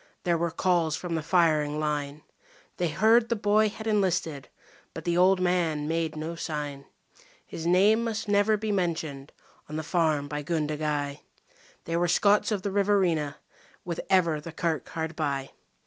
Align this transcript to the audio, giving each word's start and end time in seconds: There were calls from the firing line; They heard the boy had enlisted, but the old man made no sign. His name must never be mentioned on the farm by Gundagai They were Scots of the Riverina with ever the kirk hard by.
There 0.23 0.35
were 0.35 0.49
calls 0.49 0.95
from 0.95 1.13
the 1.13 1.21
firing 1.21 1.79
line; 1.79 2.23
They 2.77 2.87
heard 2.87 3.29
the 3.29 3.35
boy 3.35 3.69
had 3.69 3.85
enlisted, 3.85 4.47
but 4.95 5.03
the 5.05 5.15
old 5.15 5.39
man 5.39 5.87
made 5.87 6.15
no 6.15 6.33
sign. 6.33 6.85
His 7.45 7.67
name 7.67 8.03
must 8.03 8.27
never 8.27 8.57
be 8.57 8.71
mentioned 8.71 9.31
on 9.69 9.75
the 9.75 9.83
farm 9.83 10.27
by 10.27 10.41
Gundagai 10.41 11.19
They 11.85 11.97
were 11.97 12.07
Scots 12.07 12.51
of 12.51 12.63
the 12.63 12.71
Riverina 12.71 13.37
with 13.85 13.99
ever 14.09 14.41
the 14.41 14.51
kirk 14.51 14.89
hard 14.89 15.15
by. 15.15 15.51